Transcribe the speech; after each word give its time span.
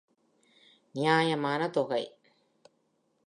நியாயமான 0.95 1.67
தொகை. 1.67 2.03